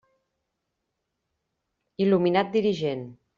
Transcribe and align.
Il·luminat 2.07 2.51
dirigent. 2.57 3.07